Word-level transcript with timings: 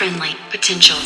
friendly 0.00 0.34
potential. 0.48 0.96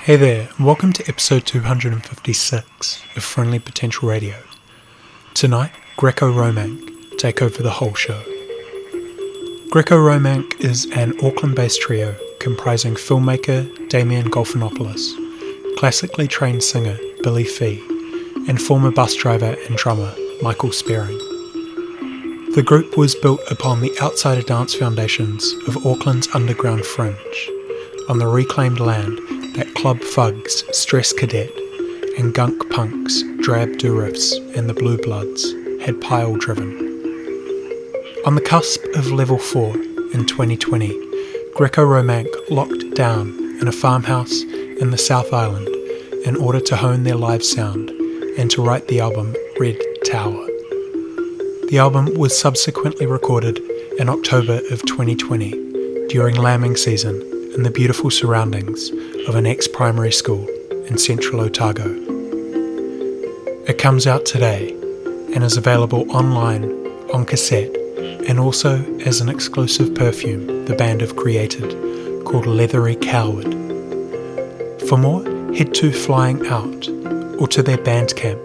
Hey 0.00 0.16
there, 0.16 0.48
welcome 0.58 0.92
to 0.94 1.04
episode 1.08 1.46
256 1.46 3.02
of 3.14 3.22
Friendly 3.22 3.60
Potential 3.60 4.08
Radio. 4.08 4.42
Tonight, 5.34 5.70
Greco 5.96 6.32
Romank 6.32 6.90
take 7.16 7.42
over 7.42 7.62
the 7.62 7.70
whole 7.70 7.94
show. 7.94 8.24
Greco 9.70 9.96
Romank 9.96 10.58
is 10.58 10.90
an 10.96 11.14
Auckland 11.24 11.54
based 11.54 11.80
trio 11.80 12.16
comprising 12.40 12.94
filmmaker 12.94 13.88
Damien 13.88 14.28
Golfinopoulos, 14.28 15.14
classically 15.78 16.26
trained 16.26 16.64
singer 16.64 16.98
Billy 17.22 17.44
Fee, 17.44 17.80
and 18.48 18.60
former 18.60 18.90
bus 18.90 19.14
driver 19.14 19.54
and 19.68 19.76
drummer 19.76 20.12
Michael 20.42 20.72
Spearing. 20.72 21.16
The 22.56 22.64
group 22.66 22.96
was 22.96 23.14
built 23.14 23.40
upon 23.48 23.80
the 23.80 23.96
outsider 24.00 24.42
dance 24.42 24.74
foundations 24.74 25.52
of 25.68 25.86
Auckland's 25.86 26.26
underground 26.34 26.84
fringe, 26.84 27.50
on 28.08 28.18
the 28.18 28.26
reclaimed 28.26 28.80
land 28.80 29.18
that 29.54 29.72
Club 29.76 30.00
Fugs, 30.00 30.64
Stress 30.76 31.12
Cadet, 31.12 31.52
and 32.18 32.34
Gunk 32.34 32.68
Punks, 32.70 33.22
Drab 33.40 33.68
Durifs, 33.78 34.32
and 34.56 34.68
the 34.68 34.74
Blue 34.74 34.98
Bloods 34.98 35.52
had 35.84 36.00
pile 36.00 36.34
driven. 36.34 36.89
On 38.30 38.36
the 38.36 38.40
cusp 38.40 38.84
of 38.94 39.10
level 39.10 39.38
4 39.38 39.74
in 40.14 40.24
2020, 40.24 40.96
Greco 41.56 41.82
Romank 41.82 42.28
locked 42.48 42.94
down 42.94 43.36
in 43.60 43.66
a 43.66 43.72
farmhouse 43.72 44.42
in 44.42 44.92
the 44.92 44.98
South 44.98 45.32
Island 45.32 45.66
in 46.24 46.36
order 46.36 46.60
to 46.60 46.76
hone 46.76 47.02
their 47.02 47.16
live 47.16 47.42
sound 47.42 47.90
and 48.38 48.48
to 48.52 48.62
write 48.62 48.86
the 48.86 49.00
album 49.00 49.34
Red 49.58 49.80
Tower. 50.04 50.46
The 51.70 51.78
album 51.78 52.14
was 52.14 52.38
subsequently 52.38 53.04
recorded 53.04 53.58
in 53.98 54.08
October 54.08 54.60
of 54.70 54.80
2020 54.82 56.06
during 56.06 56.36
lambing 56.36 56.76
season 56.76 57.16
in 57.56 57.64
the 57.64 57.70
beautiful 57.72 58.10
surroundings 58.10 58.90
of 59.26 59.34
an 59.34 59.44
ex 59.44 59.66
primary 59.66 60.12
school 60.12 60.46
in 60.86 60.98
central 60.98 61.40
Otago. 61.40 61.84
It 63.66 63.78
comes 63.78 64.06
out 64.06 64.24
today 64.24 64.70
and 65.34 65.42
is 65.42 65.56
available 65.56 66.08
online, 66.12 66.70
on 67.12 67.26
cassette, 67.26 67.79
and 68.28 68.40
also 68.40 68.82
as 69.00 69.20
an 69.20 69.28
exclusive 69.28 69.94
perfume 69.94 70.64
the 70.66 70.74
band 70.74 71.00
have 71.00 71.16
created 71.16 72.24
called 72.24 72.46
Leathery 72.46 72.94
Coward. 72.96 73.52
For 74.88 74.96
more, 74.96 75.22
head 75.54 75.74
to 75.74 75.92
Flying 75.92 76.46
Out 76.46 76.88
or 77.38 77.46
to 77.48 77.62
their 77.62 77.78
Bandcamp 77.78 78.40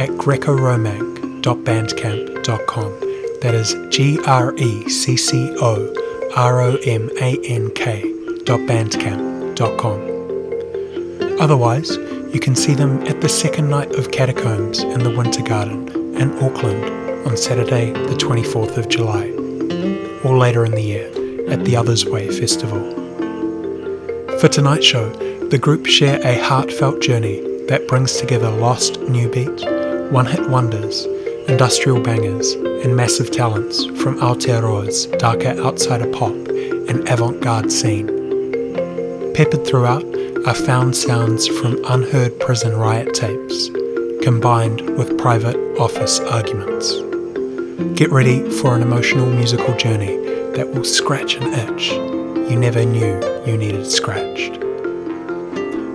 at 0.00 0.08
grecoromank.bandcamp.com. 0.10 3.00
That 3.40 3.54
is 3.54 3.74
G 3.90 4.18
R 4.26 4.56
C 4.88 5.16
C 5.16 5.56
O 5.60 5.92
R 6.34 6.60
O 6.60 6.76
M 6.84 7.10
A 7.20 7.38
N 7.44 7.70
K 7.70 8.16
www.bandcamp.com. 8.46 11.40
Otherwise, 11.40 11.96
you 12.32 12.40
can 12.40 12.54
see 12.54 12.74
them 12.74 13.02
at 13.06 13.20
the 13.20 13.28
second 13.28 13.68
night 13.68 13.94
of 13.96 14.10
Catacombs 14.10 14.82
in 14.82 15.00
the 15.00 15.10
Winter 15.10 15.42
Garden 15.42 15.88
in 16.16 16.32
Auckland 16.42 16.95
on 17.26 17.36
Saturday, 17.36 17.90
the 17.90 18.14
24th 18.14 18.76
of 18.76 18.88
July, 18.88 19.30
or 20.22 20.38
later 20.38 20.64
in 20.64 20.70
the 20.70 20.80
year 20.80 21.08
at 21.50 21.64
the 21.64 21.76
Others 21.76 22.06
Way 22.06 22.30
Festival. 22.30 22.78
For 24.38 24.46
tonight's 24.46 24.86
show, 24.86 25.10
the 25.48 25.58
group 25.58 25.86
share 25.86 26.24
a 26.24 26.40
heartfelt 26.40 27.02
journey 27.02 27.40
that 27.66 27.88
brings 27.88 28.16
together 28.16 28.48
lost 28.48 29.00
new 29.00 29.28
beat, 29.28 29.60
one 30.12 30.26
hit 30.26 30.48
wonders, 30.48 31.04
industrial 31.48 32.00
bangers, 32.00 32.52
and 32.52 32.94
massive 32.96 33.32
talents 33.32 33.84
from 34.00 34.20
Aotearoa's 34.20 35.06
darker 35.18 35.58
outsider 35.60 36.10
pop 36.12 36.30
and 36.30 37.08
avant 37.08 37.40
garde 37.40 37.72
scene. 37.72 38.06
Peppered 39.34 39.66
throughout 39.66 40.04
are 40.46 40.54
found 40.54 40.96
sounds 40.96 41.48
from 41.48 41.84
unheard 41.86 42.38
prison 42.38 42.76
riot 42.76 43.14
tapes, 43.14 43.68
combined 44.22 44.96
with 44.96 45.18
private 45.18 45.56
office 45.80 46.20
arguments. 46.20 47.05
Get 47.94 48.10
ready 48.10 48.48
for 48.48 48.74
an 48.74 48.80
emotional 48.80 49.26
musical 49.26 49.76
journey 49.76 50.16
that 50.56 50.72
will 50.72 50.82
scratch 50.82 51.36
an 51.36 51.52
itch 51.52 51.90
you 52.50 52.56
never 52.56 52.86
knew 52.86 53.20
you 53.44 53.58
needed 53.58 53.86
scratched. 53.86 54.54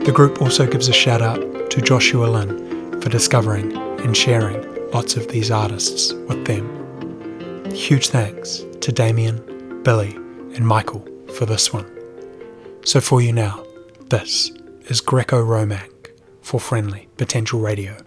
The 0.05 0.11
group 0.13 0.43
also 0.43 0.67
gives 0.67 0.89
a 0.89 0.93
shout 0.93 1.23
out 1.23 1.71
to 1.71 1.81
Joshua 1.81 2.25
Lynn 2.25 3.01
for 3.01 3.09
discovering 3.09 3.75
and 4.01 4.15
sharing 4.15 4.91
lots 4.91 5.15
of 5.15 5.29
these 5.29 5.49
artists 5.49 6.13
with 6.13 6.45
them. 6.45 7.71
Huge 7.73 8.09
thanks 8.09 8.63
to 8.81 8.91
Damien, 8.91 9.81
Billy, 9.81 10.13
and 10.55 10.67
Michael 10.67 11.03
for 11.35 11.47
this 11.47 11.73
one. 11.73 11.89
So 12.85 13.01
for 13.01 13.21
you 13.21 13.33
now, 13.33 13.65
this 14.09 14.51
is 14.85 15.01
Greco 15.01 15.41
Romank 15.41 16.11
for 16.41 16.59
Friendly 16.59 17.07
Potential 17.17 17.59
Radio. 17.59 17.97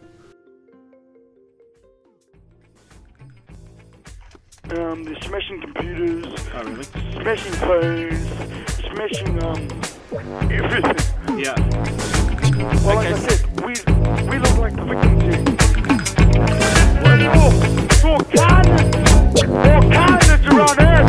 Um, 4.70 5.04
they're 5.04 5.14
smashing 5.22 5.60
computers, 5.60 6.24
oh, 6.54 6.62
really? 6.64 6.84
smashing 7.12 7.52
phones, 7.52 8.28
smashing 8.80 9.42
um 9.42 9.68
everything. 10.50 11.38
Yeah. 11.38 11.54
Well, 12.82 12.98
Okay. 12.98 13.10
like 13.10 13.12
I 13.12 13.18
said, 13.18 13.40
we 13.60 13.72
we 14.30 14.36
look 14.38 14.56
like 14.58 14.74
the 14.74 14.84
victims 14.84 15.22
here. 15.22 15.42
More, 17.04 17.52
more 18.04 18.22
carnage, 18.34 18.94
more 19.48 19.84
carnage 19.92 20.46
around 20.48 20.78
here. 20.80 21.04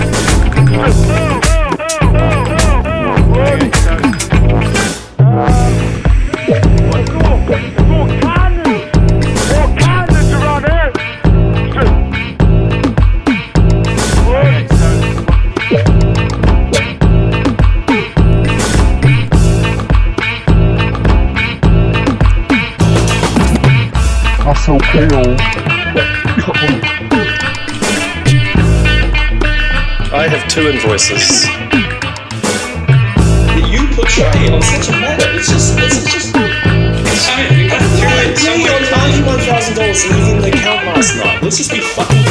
Just, 0.85 1.01
oh, 1.09 1.15
oh, 1.45 1.79
oh, 1.79 2.15
oh, 2.15 2.83
oh, 2.85 3.01
oh. 3.31 3.43
Okay, 3.55 3.71
so 3.71 3.93
More, 6.85 7.03
more 7.23 7.39
Hustle 24.65 24.79
kill. 24.79 25.37
I 30.11 30.25
have 30.27 30.47
two 30.49 30.69
invoices. 30.69 31.45
You 33.69 33.85
portray 33.93 34.49
on 34.49 34.63
such 34.63 34.89
a 34.89 34.93
matter. 34.93 35.29
It's 35.37 35.49
just, 35.49 35.77
it's 35.77 36.11
just. 36.11 36.35
I 36.35 36.41
agree 38.33 38.65
on 38.65 38.81
ninety-one 38.89 39.39
thousand 39.45 39.75
dollars 39.75 40.03
leaving 40.09 40.41
the 40.41 40.47
account 40.47 40.87
last 40.87 41.15
night. 41.15 41.43
Let's 41.43 41.57
just 41.57 41.69
be 41.69 41.81
fucking 41.81 42.24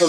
for 0.00 0.08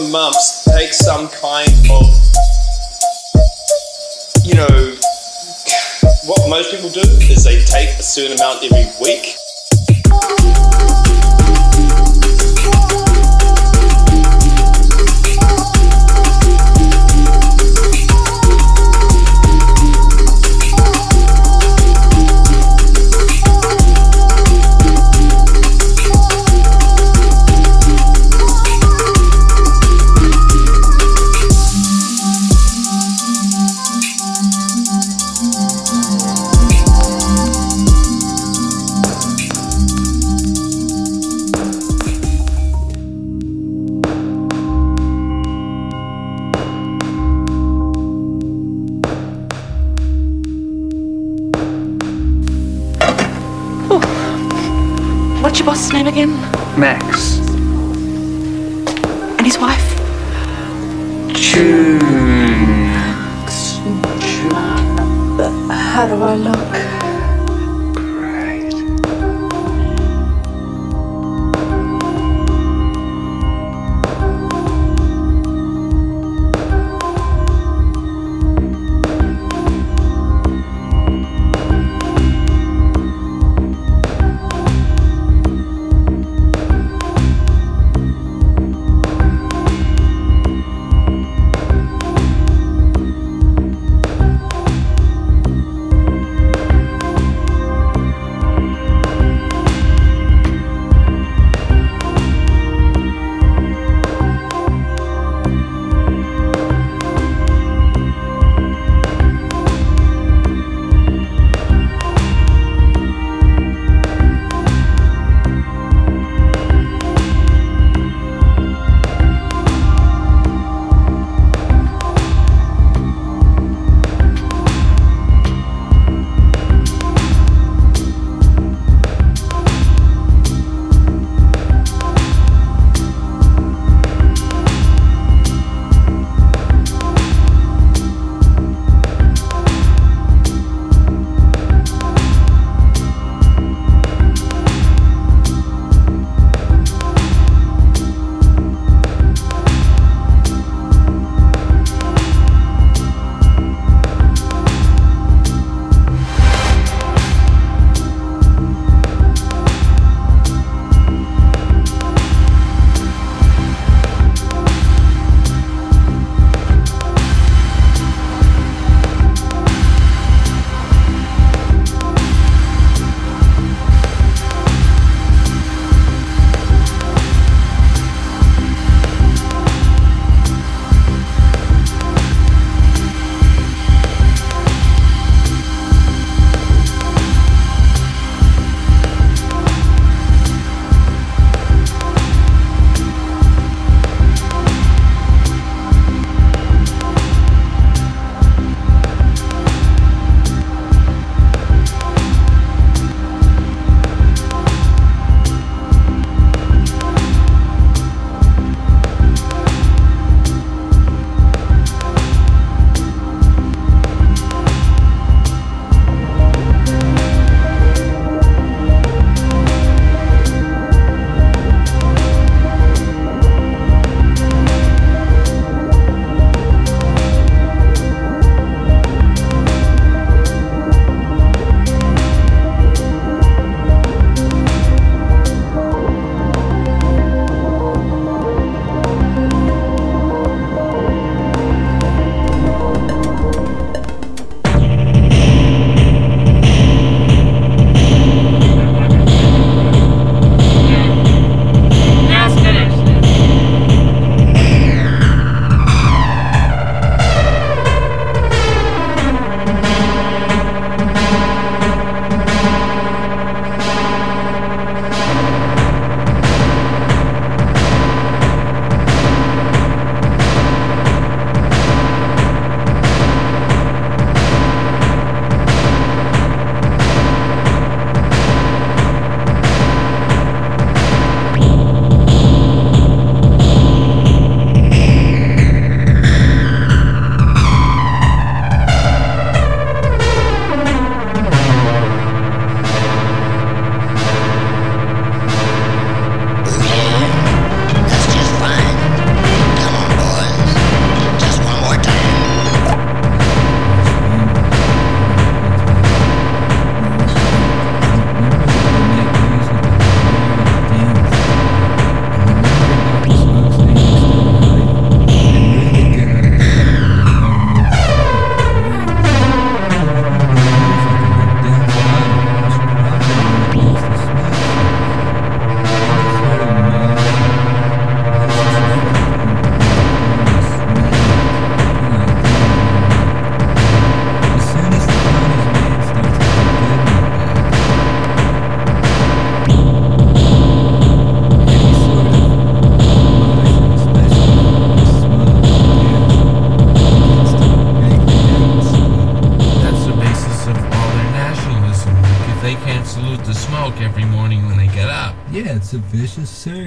a 355.93 355.97
vicious 355.97 356.49
circle. 356.49 356.80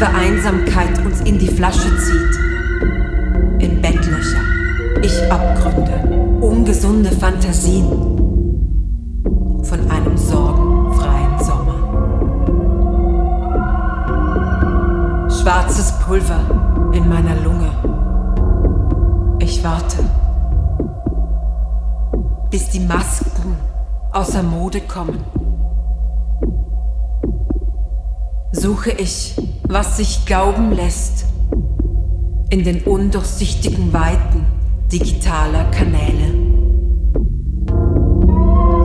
Kollektive 0.00 0.06
Einsamkeit 0.14 1.04
uns 1.04 1.20
in 1.20 1.38
die 1.38 1.48
Flasche 1.48 1.88
zieht. 1.98 2.38
In 3.60 3.82
Bettlöcher, 3.82 4.40
Ich-Abgründe, 5.02 6.40
ungesunde 6.40 7.10
Fantasien 7.10 7.86
von 9.62 9.90
einem 9.90 10.16
sorgenfreien 10.16 11.38
Sommer. 11.38 11.74
Schwarzes 15.30 15.92
Pulver 16.06 16.90
in 16.92 17.06
meiner 17.08 17.36
Lunge. 17.42 17.70
Ich 19.40 19.62
warte, 19.62 19.98
bis 22.50 22.70
die 22.70 22.80
Masken 22.80 23.56
außer 24.12 24.42
Mode 24.42 24.80
kommen. 24.80 25.22
Suche 28.52 28.90
ich, 28.92 29.36
was 29.70 29.98
sich 29.98 30.26
glauben 30.26 30.72
lässt, 30.72 31.26
in 32.50 32.64
den 32.64 32.82
undurchsichtigen 32.82 33.92
Weiten 33.92 34.44
digitaler 34.90 35.62
Kanäle. 35.70 36.34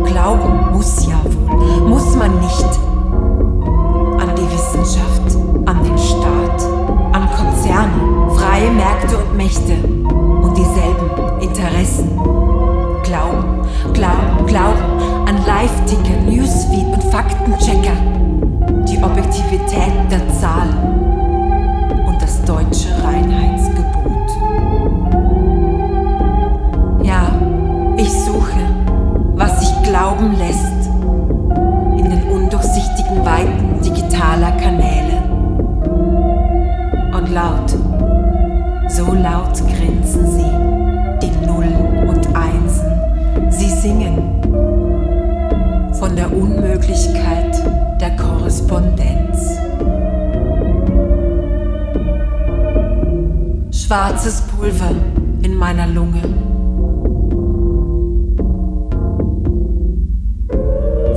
Glauben 0.05 0.73
muss 0.73 1.07
ja 1.07 1.19
wohl, 1.23 1.89
muss 1.89 2.15
man 2.15 2.39
nicht 2.39 2.69
an 4.19 4.29
die 4.35 4.53
Wissenschaft, 4.53 5.35
an 5.65 5.83
den 5.83 5.97
Staat, 5.97 6.63
an 7.13 7.29
Konzerne, 7.31 8.29
freie 8.35 8.69
Märkte 8.69 9.17
und 9.17 9.35
Mächte 9.35 9.73
und 9.83 10.55
dieselben 10.55 11.41
Interessen. 11.41 12.11
Glauben, 13.01 13.65
glauben, 13.93 14.45
glauben 14.45 15.27
an 15.27 15.43
Live-Ticker, 15.47 16.21
Newsfeed 16.29 16.85
und 16.93 17.03
Faktenchecker, 17.05 18.24
Objektivität 19.05 19.93
der 20.09 20.27
Zahlen 20.29 20.75
und 22.07 22.19
das 22.19 22.43
deutsche 22.43 22.89
Reinheitsgebot. 23.03 24.29
Ja, 27.03 27.31
ich 27.97 28.11
suche, 28.11 28.59
was 29.35 29.59
sich 29.59 29.83
glauben 29.83 30.35
lässt 30.37 30.89
in 31.99 32.09
den 32.09 32.23
undurchsichtigen 32.31 33.23
Weiten 33.23 33.79
digitaler 33.83 34.51
Kanäle. 34.53 35.21
Und 37.15 37.31
laut, 37.31 37.77
so 38.87 39.13
laut 39.13 39.53
grinsen 39.67 40.31
sie, 40.31 40.51
die 41.21 41.45
Nullen 41.45 42.09
und 42.09 42.27
Einsen. 42.35 43.51
Sie 43.51 43.69
singen 43.69 44.41
von 45.93 46.15
der 46.15 46.35
Unmöglichkeit 46.35 47.44
Schwarzes 53.85 54.41
Pulver 54.41 54.95
in 55.43 55.55
meiner 55.55 55.85
Lunge. 55.85 56.23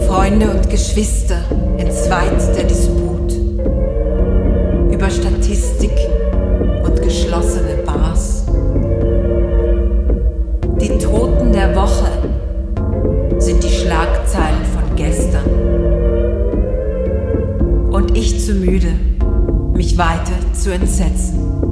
Freunde 0.06 0.50
und 0.50 0.68
Geschwister 0.68 1.38
entzweit 1.78 2.54
der 2.54 2.64
Disput 2.64 3.32
über 4.92 5.08
Statistiken 5.08 6.12
und 6.84 7.00
geschlossene 7.00 7.76
Bars. 7.86 8.44
Die 10.78 10.98
Toten 10.98 11.50
der 11.54 11.74
Woche 11.74 12.10
sind 13.38 13.64
die 13.64 13.70
Schlagzeilen 13.70 14.64
von 14.74 14.94
gestern. 14.94 15.46
Und 17.90 18.14
ich 18.14 18.44
zu 18.44 18.52
müde, 18.52 18.92
mich 19.72 19.96
weiter 19.96 20.36
zu 20.52 20.70
entsetzen. 20.70 21.67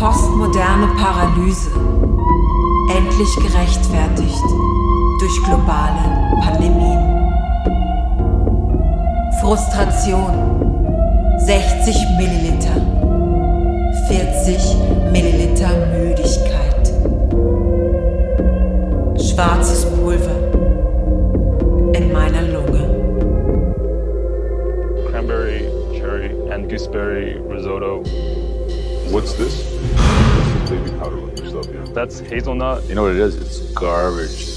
Postmoderne 0.00 0.88
Paralyse 0.96 1.70
endlich 2.96 3.36
gerechtfertigt 3.36 4.42
durch 5.20 5.42
globale 5.44 6.40
Pandemien? 6.40 7.30
Frustration 9.42 10.32
60 11.38 11.96
Milliliter, 12.16 12.80
40 14.08 14.76
Milliliter 15.12 15.68
Müdigkeit, 15.92 16.88
schwarzes 19.20 19.84
Pulver 19.84 20.40
in 21.92 22.10
meiner 22.10 22.42
Lunge. 22.42 22.70
cranberry, 25.10 25.68
cherry, 25.92 26.30
and 26.50 26.70
gooseberry 26.70 27.38
risotto. 27.50 28.02
What's 29.10 29.34
this? 29.34 29.69
This 30.70 30.78
is 30.78 30.90
baby 30.90 31.00
powder 31.00 31.16
with 31.16 31.36
your 31.40 31.48
stuff, 31.48 31.74
yeah. 31.74 31.84
That's 31.92 32.20
hazelnut. 32.20 32.88
You 32.88 32.94
know 32.94 33.02
what 33.02 33.12
it 33.12 33.18
is? 33.18 33.34
It's 33.34 33.72
garbage. 33.72 34.49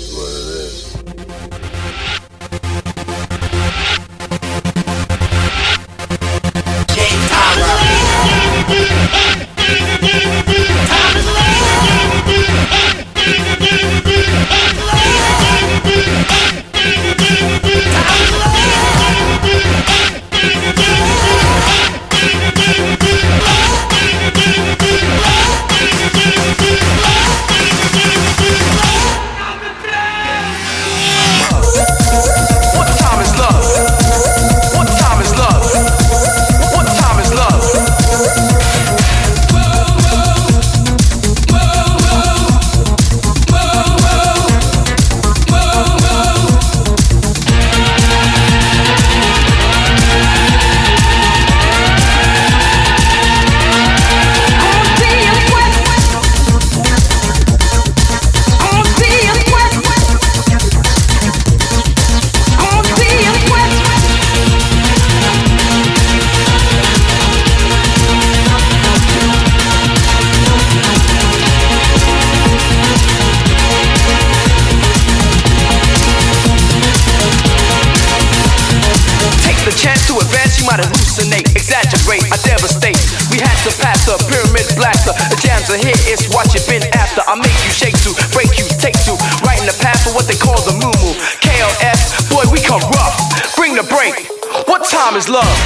break. 94.11 94.27
What 94.67 94.83
time 94.89 95.15
is 95.15 95.29
love? 95.29 95.57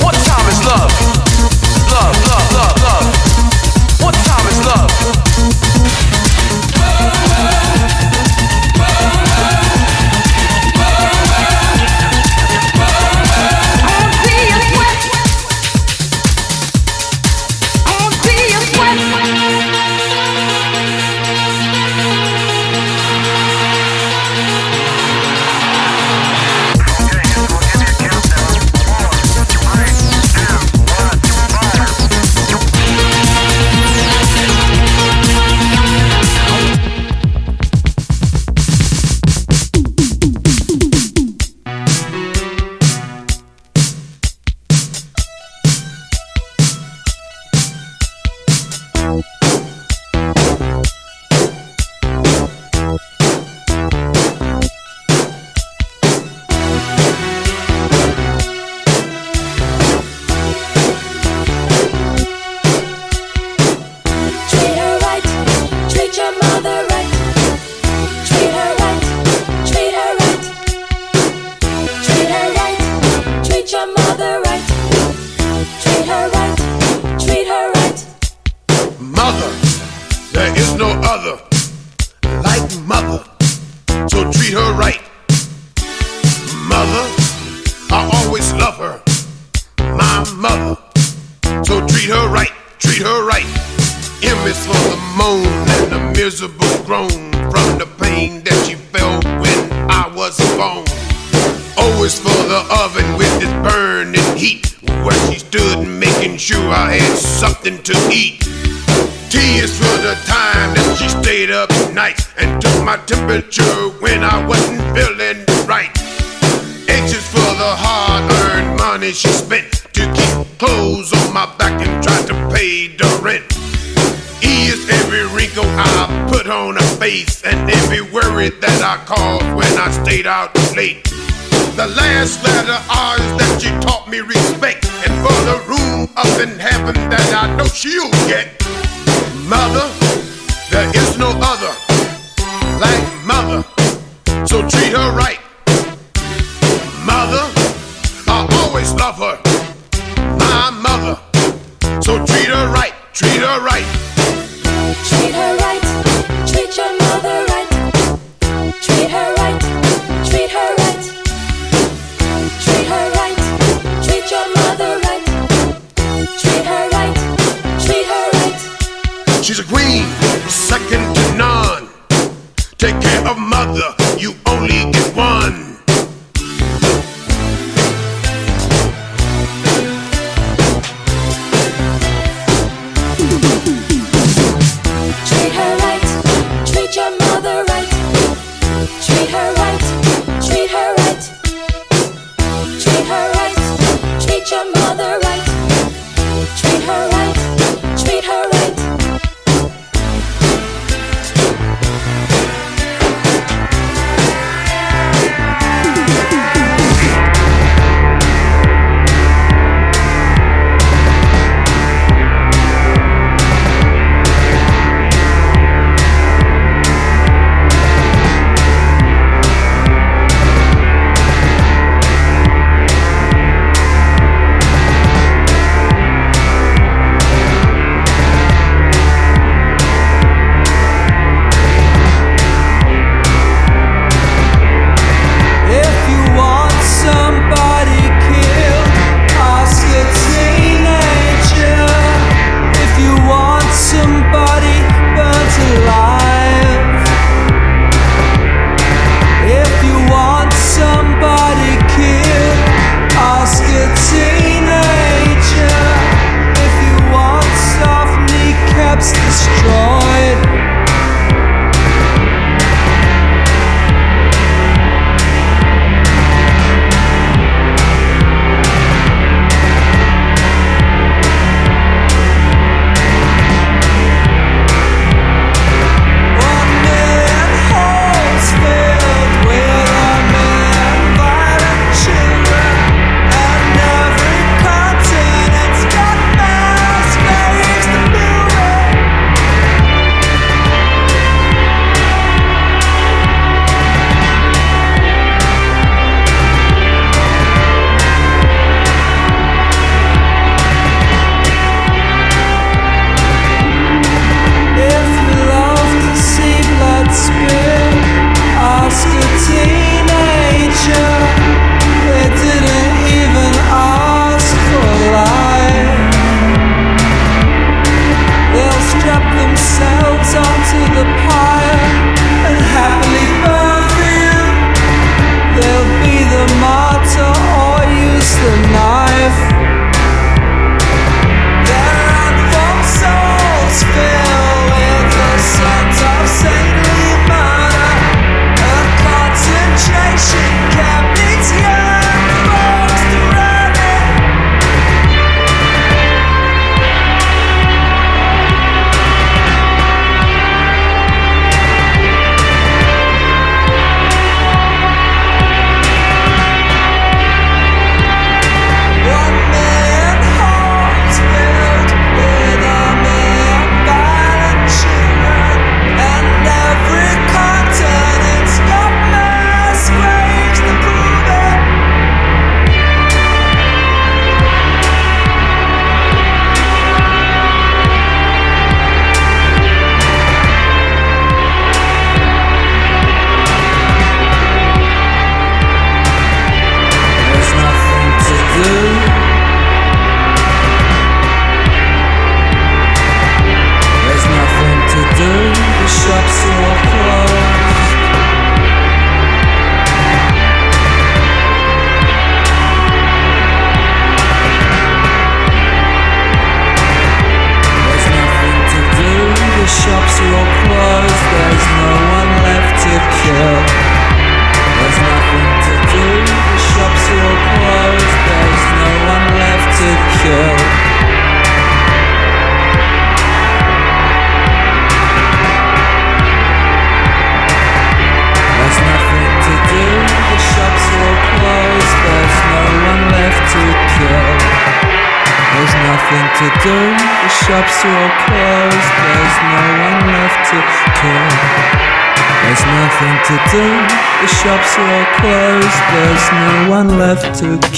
What 0.00 0.14
time 0.14 0.48
is 0.48 0.64
love? 0.64 0.90
Love. 1.90 2.25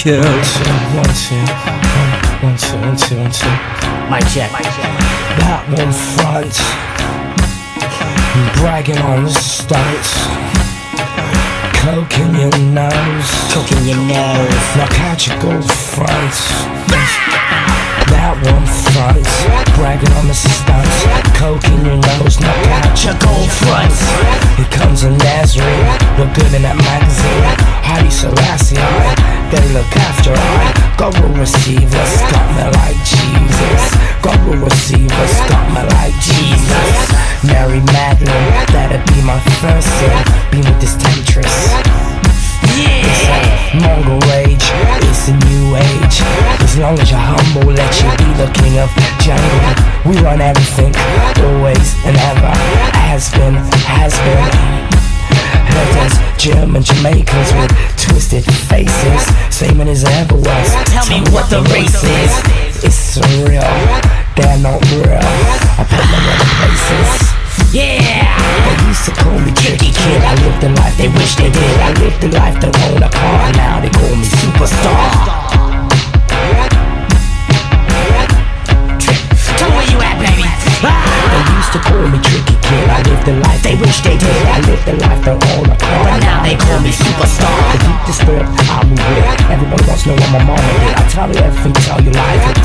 To 0.09 0.15
kill. 0.15 0.23
One, 0.97 1.13
two, 1.15 1.37
one, 2.43 2.57
two, 2.57 2.77
one, 2.81 2.97
two, 2.97 3.17
one, 3.17 3.31
two. 3.31 3.49
My 4.09 4.21
check. 4.33 4.51
That 5.41 5.65
one 5.69 5.93
front. 5.93 6.55
Bragging 8.59 8.99
on 8.99 9.25
the 9.25 9.31
stunts. 9.31 10.11
Coke 11.83 12.19
in 12.21 12.35
your 12.35 12.57
nose. 12.73 13.31
Coke 13.53 13.73
in 13.73 13.85
your 13.87 14.03
nose. 14.09 14.67
Now 14.77 14.89
catch 14.89 15.29
a 15.29 15.37
gold 15.41 15.71
front. 15.71 16.35
That 18.09 18.35
one 18.43 18.67
front. 18.93 19.25
Bragging 19.77 20.13
on 20.13 20.29
the 20.29 20.35
stunts. 20.35 20.68
A 23.09 23.17
gold 23.25 23.51
front. 23.51 23.97
Here 24.61 24.69
comes 24.69 25.03
a. 25.03 25.09
Look 25.09 26.29
good 26.37 26.53
in 26.53 26.61
that 26.61 26.77
magazine. 26.77 27.45
Haile 27.81 28.13
Selassie. 28.13 28.77
They 29.49 29.65
look 29.73 29.89
after 29.97 30.37
I. 30.37 30.77
God 31.01 31.17
will 31.17 31.33
receive 31.41 31.89
us. 31.89 32.21
Got 32.29 32.45
me 32.53 32.69
like 32.77 33.01
Jesus. 33.09 33.83
God 34.21 34.37
will 34.45 34.61
receive 34.61 35.09
us. 35.25 35.35
Got 35.49 35.65
me 35.73 35.83
like 35.97 36.13
Jesus. 36.21 36.93
Mary 37.49 37.81
Magdalene. 37.97 38.53
That'd 38.77 39.01
be 39.09 39.25
my 39.25 39.41
first 39.65 39.89
sin. 39.97 40.13
Be 40.53 40.61
with 40.61 40.77
this 40.77 40.93
temptress. 41.01 41.73
It's 42.77 43.25
a 43.25 43.33
uh, 43.33 43.59
Mongol 43.81 44.21
rage, 44.29 44.69
it's 45.09 45.29
a 45.29 45.35
new 45.49 45.77
age. 45.77 46.21
As 46.61 46.77
long 46.79 46.99
as 46.99 47.11
you're 47.11 47.19
humble, 47.19 47.73
let 47.73 47.91
you 48.01 48.11
be 48.21 48.29
the 48.37 48.51
king 48.53 48.79
of 48.79 48.91
jungle. 49.25 49.89
We 50.05 50.21
run 50.23 50.41
everything, 50.41 50.95
always 51.43 51.95
and 52.05 52.17
ever. 52.17 52.68
Has 53.09 53.33
been, 53.33 53.55
has 53.89 54.13
been. 54.21 54.45
Heard 55.73 55.91
there's 55.97 56.17
German 56.37 56.83
Jamaicans 56.83 57.51
with 57.57 57.73
twisted 57.97 58.45
faces, 58.69 59.25
same 59.49 59.81
as 59.81 60.05
ever 60.05 60.37
was. 60.37 60.69
Tell 60.93 61.09
me 61.09 61.25
what 61.33 61.49
the 61.49 61.63
race 61.73 62.05
is. 62.05 62.33
It's 62.85 63.17
surreal, 63.17 63.65
they're 64.37 64.61
not 64.61 64.85
real. 64.93 65.25
I 65.25 65.89
put 65.89 66.05
them 66.05 66.25
in 66.31 66.37
the 66.37 66.49
places. 66.61 67.73
Yeah! 67.73 68.29
They 68.69 68.87
used 68.87 69.05
to 69.07 69.13
call 69.17 69.41
me 69.41 69.53
tricky 69.57 69.91
kid. 69.91 70.23
I 70.23 70.35
lived 70.45 70.61
the 70.61 70.69
life 70.77 70.97
they 70.99 71.09
wish 71.09 71.35
they 71.35 71.51
did. 71.51 71.81
I 71.81 71.93
lived 71.99 72.21
the 72.21 72.29
life 72.29 72.61
to 72.61 72.69
own 72.93 73.03
a 73.03 73.11
car. 73.11 73.53
Now 73.55 73.81
they 73.81 73.89
call 73.91 74.15
me 74.15 74.25
superstar. 74.25 75.58
Used 81.69 81.85
to 81.85 81.91
call 81.91 82.09
me 82.09 82.19
tricky 82.21 82.57
kid. 82.65 82.89
I 82.89 83.03
lived 83.03 83.27
the 83.27 83.35
life 83.45 83.63
they 83.63 83.77
wish 83.77 84.01
they 84.01 84.17
did. 84.17 84.43
I 84.49 84.61
lived 84.65 84.85
the 84.87 84.95
life 85.05 85.25
to 85.25 85.33
own 85.33 85.69
a 85.69 85.77
car. 85.77 86.05
But 86.05 86.21
now 86.21 86.43
they 86.43 86.57
call 86.57 86.81
me 86.81 86.91
superstar. 86.91 87.53
The 87.73 87.79
deep 87.85 88.01
disturbed, 88.07 88.49
I 88.73 88.85
move 88.89 88.97
with. 88.97 89.51
Everybody 89.53 89.85
wants 89.85 90.03
to 90.05 90.09
know 90.09 90.17
what 90.17 90.31
my 90.33 90.45
mama 90.45 90.73
did. 90.81 90.95
I 90.97 91.09
tell 91.09 91.29
you 91.29 91.41
everything, 91.41 91.73
tell 91.85 92.01
you 92.01 92.13
lies. 92.13 92.58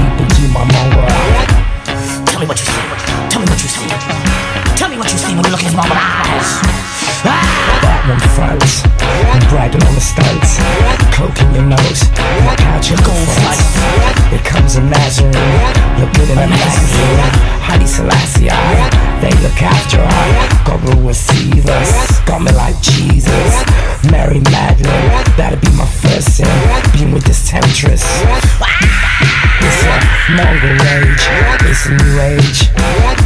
It's 31.85 31.91
a 31.91 32.05
new 32.05 32.19
age. 32.21 32.71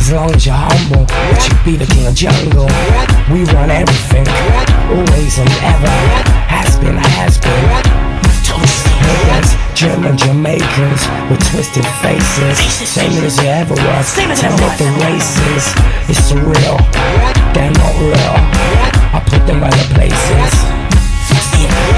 As 0.02 0.12
long 0.12 0.34
as 0.34 0.44
you're 0.44 0.56
humble, 0.58 1.06
but 1.06 1.46
you 1.46 1.54
be 1.62 1.78
the 1.78 1.86
king 1.86 2.08
of 2.08 2.16
jungle. 2.16 2.66
We 3.30 3.46
run 3.54 3.70
everything, 3.70 4.26
always 4.90 5.38
and 5.38 5.50
ever. 5.62 5.94
Has 6.50 6.74
been, 6.82 6.98
has 6.98 7.38
been. 7.38 7.54
There's 9.30 9.54
German 9.78 10.18
Jamaicans 10.18 11.06
with 11.30 11.38
twisted 11.52 11.86
faces. 12.02 12.58
Same 12.82 13.24
as 13.24 13.38
it 13.38 13.46
ever 13.46 13.76
was. 13.76 14.16
Tell 14.16 14.26
me 14.26 14.64
what 14.66 14.74
the 14.80 14.90
race 15.06 15.38
is. 15.54 15.66
It's 16.10 16.26
surreal. 16.26 16.82
They're 17.54 17.70
not 17.70 17.94
real. 18.02 18.34
I 19.14 19.22
put 19.24 19.46
them 19.46 19.58
in 19.58 19.66
other 19.66 19.94
places. 19.94 20.77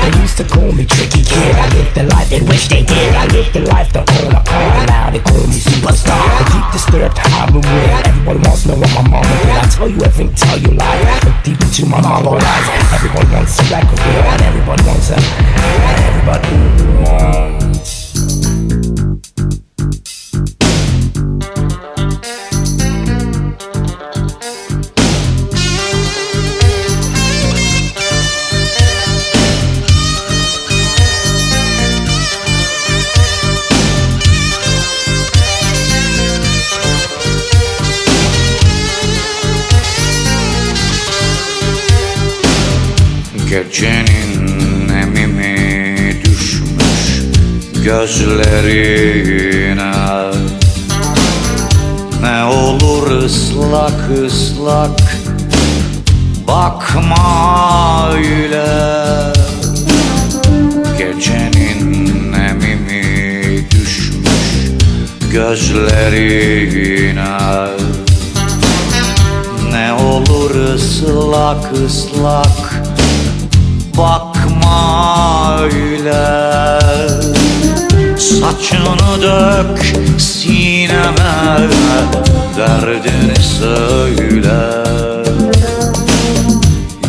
They 0.02 0.12
used 0.22 0.38
to 0.38 0.46
call 0.48 0.72
me 0.72 0.86
tricky 0.86 1.24
kid. 1.24 1.56
I 1.56 1.68
lived 1.76 1.96
the 1.96 2.04
life 2.04 2.30
they 2.30 2.42
wish 2.42 2.68
they 2.68 2.84
did. 2.84 3.16
I 3.16 3.26
lived 3.28 3.54
the 3.54 3.62
life 3.68 3.92
to 3.94 4.00
own 4.00 4.32
a 4.32 4.42
car. 4.44 4.86
Now 4.88 5.10
they 5.12 5.20
call 5.20 5.46
me 5.48 5.60
superstar. 5.60 6.20
The 6.40 6.46
deep 6.52 6.68
disturbed, 6.72 7.20
I've 7.20 7.52
been 7.52 7.62
with. 7.62 8.08
Everyone 8.08 8.42
wants 8.44 8.64
to 8.64 8.70
know 8.70 8.78
what 8.80 8.92
my 8.96 9.20
mama 9.20 9.28
did. 9.44 9.58
I 9.60 9.68
tell 9.68 9.90
you 9.90 10.02
everything, 10.04 10.36
tell 10.36 10.58
you 10.58 10.72
lies. 10.78 11.24
Look 11.26 11.38
deep 11.44 11.60
into 11.62 11.86
my 11.86 12.02
mama 12.02 12.40
eyes. 12.40 12.68
Everyone 12.94 13.28
wants 13.32 13.60
a 13.60 13.64
record 13.72 14.00
and 14.00 14.42
everybody 14.42 14.84
wants 14.88 15.10
a. 15.12 15.18
Everybody 16.08 16.56
wants. 17.04 17.79
Gecenin 43.50 44.88
nemimi 44.88 46.22
düşmüş 46.26 47.24
gözlerine. 47.84 49.12
Ne 52.22 52.44
olur 52.44 53.12
ıslak 53.12 54.10
ıslak 54.26 55.18
bakma 56.48 58.12
öyle. 58.14 58.68
Gecenin 60.98 62.32
nemimi 62.32 63.68
düşmüş 63.72 64.72
gözlerine. 65.32 66.50
Ne 69.72 69.94
olur 69.94 70.56
ıslak 70.56 71.74
ıslak 71.86 72.69
bakma 74.00 75.60
öyle. 75.62 76.80
Saçını 78.18 79.22
dök 79.22 79.96
sineme 80.22 81.60
Derdini 82.58 83.36
söyle. 83.60 84.60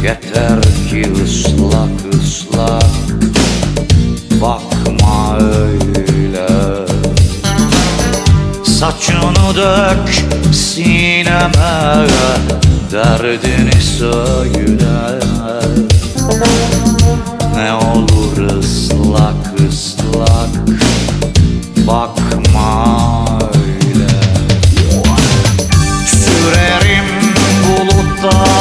Yeter 0.02 0.60
ki 0.90 1.12
ıslak 1.24 2.14
ıslak 2.14 2.82
Bakma 4.42 5.38
öyle. 5.38 6.48
Saçını 8.64 9.56
dök 9.56 10.24
sineme 10.54 12.06
Derdini 12.92 13.82
söyle 13.98 15.20
ne 17.60 17.72
olur 17.72 18.58
ıslak 18.58 19.60
ıslak 19.68 20.50
bakma 21.86 23.38
öyle. 23.54 24.08
Sürerim 26.06 27.04
buluttan 27.66 28.59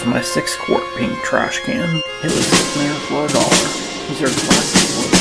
is 0.00 0.06
my 0.06 0.20
six 0.20 0.56
quart 0.56 0.84
pink 0.96 1.12
trash 1.24 1.60
can. 1.60 2.02
It 2.22 2.24
was 2.24 2.74
there 2.76 2.94
for 3.08 3.24
a 3.24 3.28
dollar. 3.28 4.08
These 4.08 4.22
are 4.22 4.46
plastic 4.46 5.17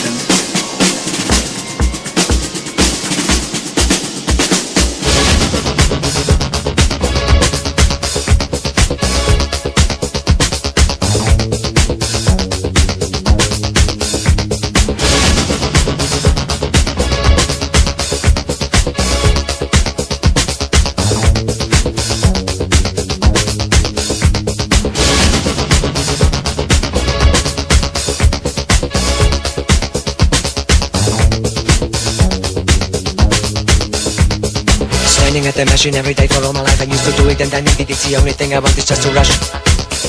passion 35.78 35.94
every 35.94 36.16
day 36.16 36.26
for 36.26 36.44
all 36.44 36.54
my 36.54 36.62
life. 36.62 36.82
I 36.82 36.86
used 36.86 37.06
to 37.06 37.12
do 37.22 37.30
it 37.30 37.40
and 37.40 37.54
I 37.54 37.62
need 37.62 37.80
it. 37.80 37.88
It's 37.88 38.04
the 38.10 38.16
only 38.16 38.32
thing 38.32 38.52
I 38.52 38.58
want 38.58 38.76
is 38.80 38.86
just 38.86 39.04
to 39.04 39.12
rush, 39.14 39.30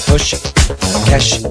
push, 0.09 0.32
cash. 1.05 1.45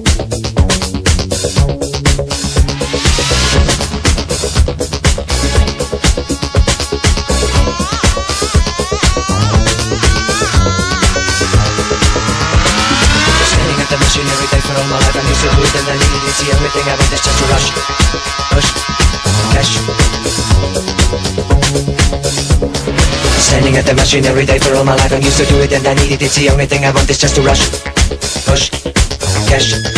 Every 14.18 14.48
day 14.50 14.60
for 14.66 14.74
all 14.74 14.88
my 14.90 14.98
life, 14.98 15.14
I 15.14 15.22
used 15.30 15.42
to 15.42 15.48
do 15.54 15.62
it 15.62 15.74
and 15.78 15.86
I 15.86 15.94
it. 15.94 16.34
The 16.42 16.50
only 16.58 16.70
thing 16.74 16.86
I 16.90 16.94
want 16.98 17.12
is 17.14 17.22
just 17.22 17.38
to 17.38 17.44
rush, 17.54 17.70
push, 18.50 18.68
cash 19.54 21.47
at 23.38 23.86
the 23.86 23.94
machine 23.94 24.24
every 24.26 24.44
day 24.44 24.58
for 24.58 24.74
all 24.74 24.84
my 24.84 24.96
life. 24.96 25.12
I'm 25.12 25.22
used 25.22 25.38
to 25.38 25.46
do 25.46 25.60
it 25.60 25.72
and 25.72 25.86
I 25.86 25.94
need 25.94 26.10
it. 26.10 26.22
It's 26.22 26.34
the 26.34 26.50
only 26.50 26.66
thing 26.66 26.84
I 26.84 26.90
want 26.90 27.08
is 27.08 27.18
just 27.18 27.36
to 27.36 27.42
rush, 27.42 27.70
push, 28.44 28.70
cash. 29.48 29.97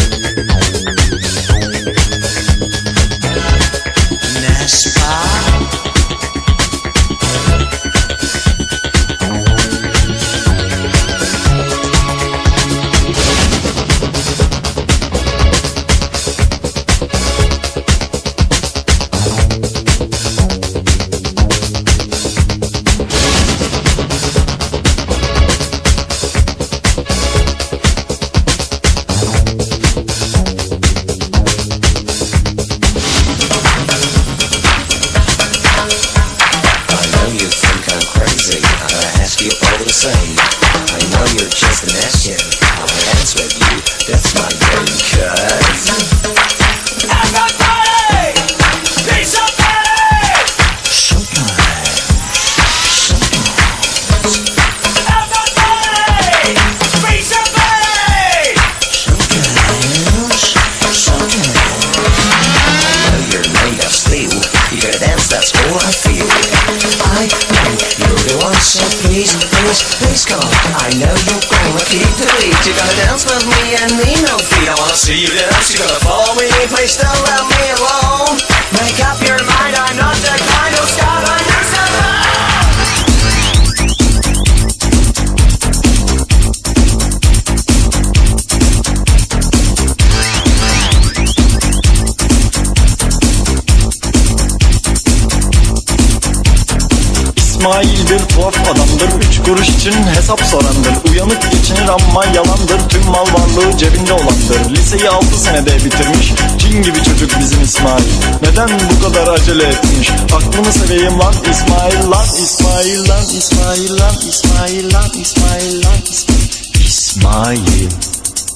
İçin 99.80 100.02
hesap 100.02 100.40
sorandır. 100.40 101.10
Uyanık 101.10 101.52
geçinir 101.52 101.88
ama 101.88 102.24
yalandır. 102.24 102.88
Tüm 102.88 103.04
mal 103.06 103.26
varlığı 103.26 103.76
cebinde 103.76 104.12
olandır. 104.12 104.70
Liseyi 104.70 105.08
altı 105.08 105.40
senede 105.40 105.84
bitirmiş. 105.84 106.32
Cin 106.58 106.82
gibi 106.82 107.02
çocuk 107.02 107.30
bizim 107.40 107.62
İsmail. 107.62 108.04
Neden 108.42 108.68
bu 108.90 109.02
kadar 109.04 109.32
acele 109.32 109.64
etmiş? 109.64 110.10
Aklını 110.10 110.72
seveyim 110.72 111.18
lan 111.18 111.34
İsmail 111.50 112.10
lan 112.10 112.26
İsmail 112.42 113.08
lan 113.08 113.24
İsmail 113.38 113.98
lan 113.98 114.14
İsmail 114.28 114.92
lan 114.94 115.10
İsmail 115.20 115.82
lan 115.82 115.92
İsmail 116.10 116.10
İsmail. 116.10 116.86
İsmail 116.86 118.09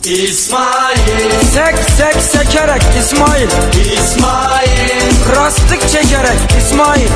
Sek 0.05 1.78
sek 1.97 2.22
sekerek 2.22 2.82
İsmail. 2.98 3.48
İsmail. 3.93 5.36
Rastık 5.36 5.89
çekerek 5.89 6.39
İsmail. 6.59 7.09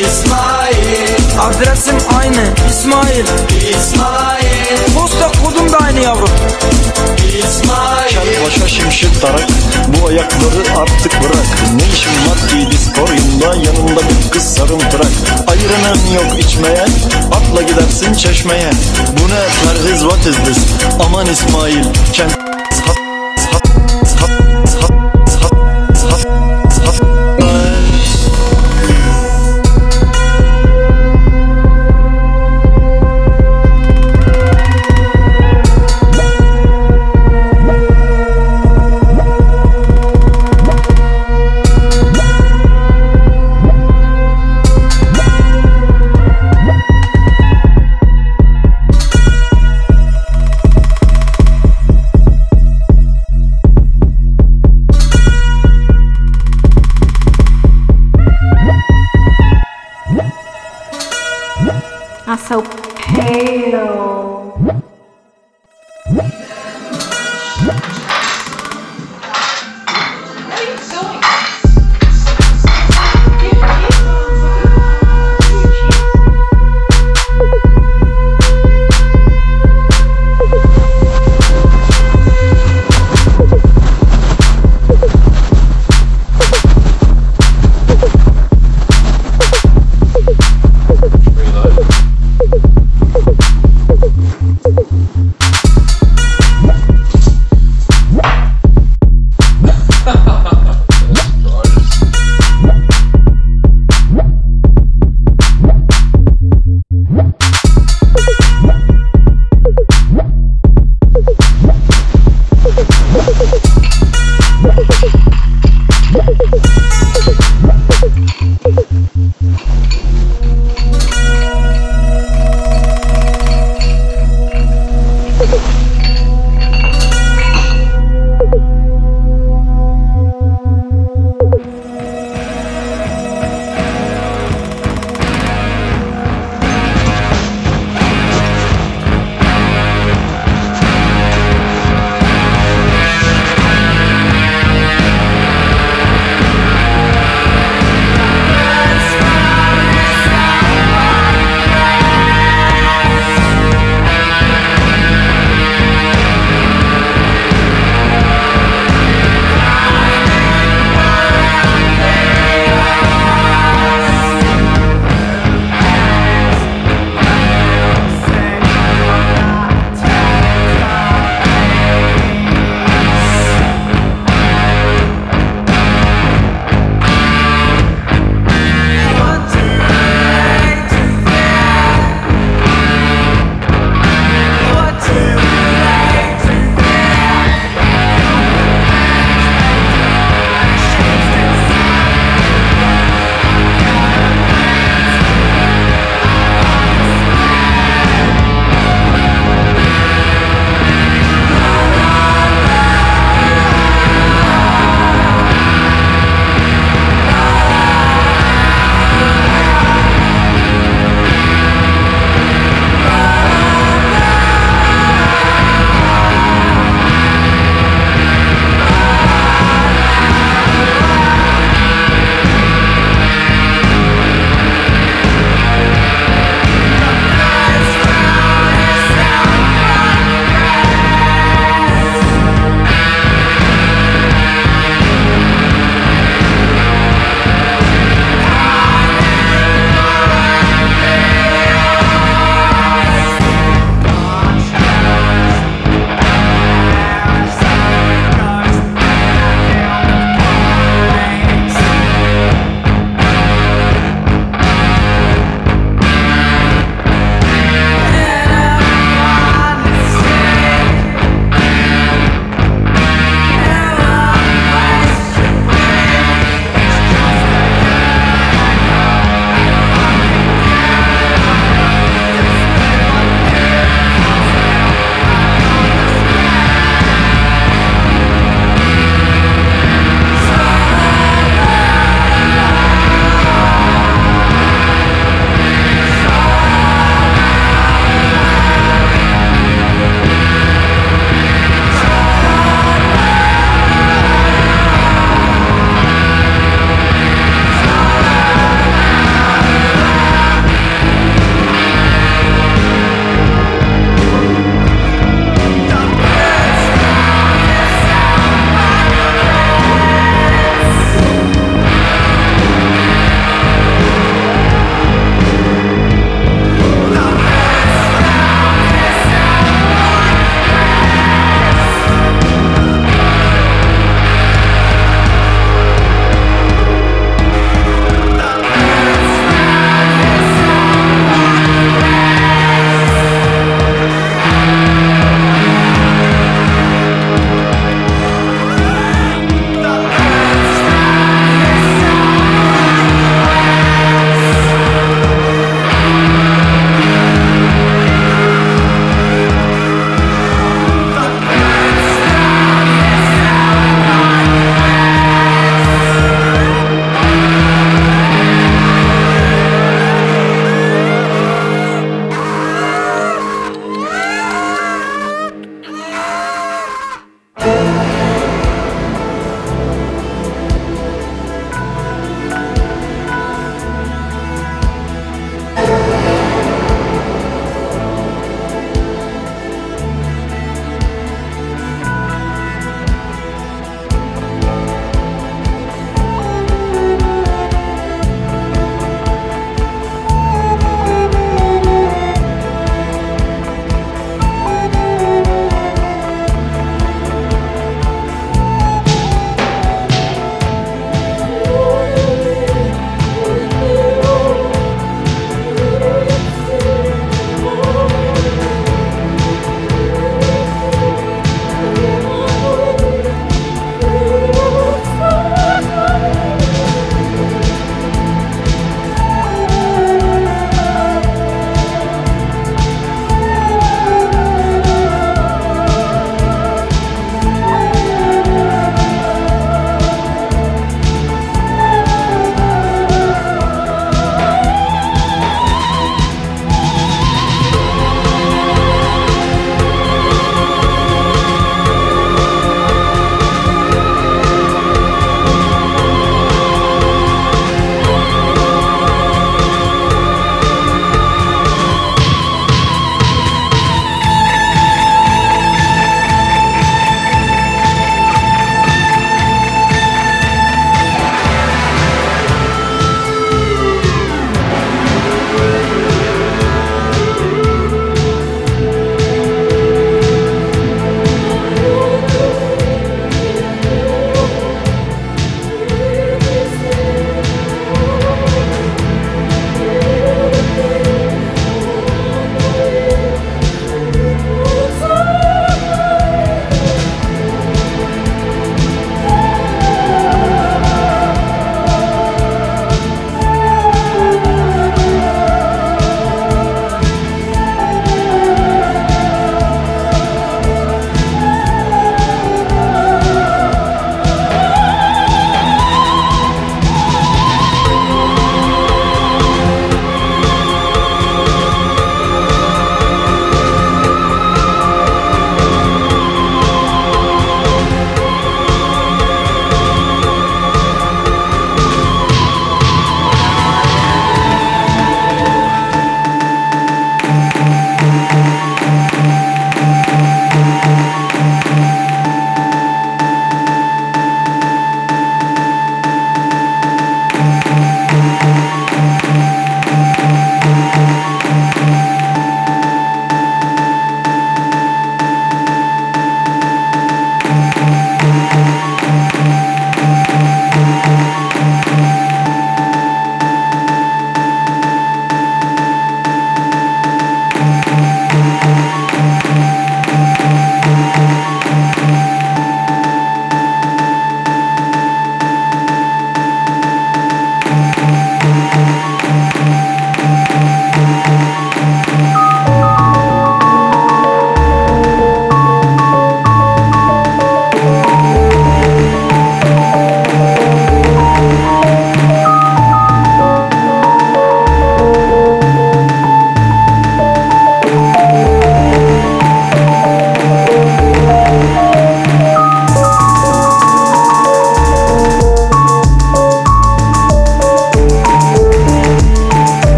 İsmail. 0.00 1.40
Adresim 1.40 1.96
aynı 2.18 2.44
İsmail. 2.70 3.24
İsmail. 3.70 4.94
Posta 4.94 5.30
kodum 5.44 5.72
da 5.72 5.78
aynı 5.78 6.00
yavrum. 6.00 6.28
İsmail 6.28 7.11
Kel 7.32 8.44
başa 8.46 8.68
şimşek 8.68 9.20
tarak 9.20 9.46
Bu 9.88 10.08
ayakları 10.08 10.80
artık 10.80 11.12
bırak. 11.22 11.46
Ne 11.74 11.82
işin 11.94 12.10
var 12.10 12.48
ki 12.48 12.70
diskoryumda 12.70 13.46
Yanında 13.46 14.00
bir 14.00 14.30
kız 14.30 14.42
sarımtırak. 14.42 15.12
Ayıranın 15.46 16.12
yok 16.14 16.44
içmeye 16.44 16.84
Atla 17.32 17.62
gidersin 17.62 18.14
çeşmeye. 18.14 18.70
Bu 19.18 19.28
ne 19.28 19.40
perhiz 19.64 20.00
what 20.00 20.26
is 20.26 20.36
this? 20.36 20.64
Aman 21.00 21.26
İsmail 21.26 21.84
Kent 22.12 22.41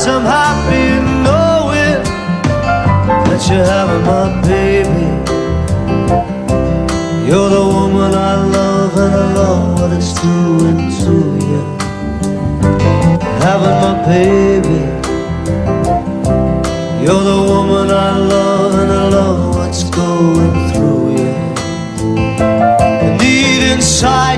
guess 0.00 0.08
I'm 0.08 0.24
happy 0.24 0.86
knowing 1.24 2.02
that 3.26 3.40
you're 3.50 3.64
having 3.64 4.04
my 4.06 4.40
baby. 4.48 5.06
You're 7.28 7.50
the 7.50 7.64
woman 7.66 8.14
I 8.14 8.34
love, 8.56 8.96
and 8.96 9.14
I 9.14 9.34
love 9.34 9.80
what 9.80 9.92
it's 9.92 10.14
doing 10.22 10.78
to 11.02 11.14
you. 11.48 11.62
Having 13.44 13.78
my 13.84 13.94
baby. 14.06 14.80
You're 17.04 17.24
the 17.32 17.40
woman 17.50 17.90
I 17.90 18.16
love, 18.16 18.74
and 18.80 18.92
I 18.92 19.08
love 19.08 19.54
what's 19.54 19.84
going 19.90 20.72
through 20.72 21.10
you. 21.18 21.34
The 23.02 23.18
need 23.20 23.72
inside. 23.72 24.29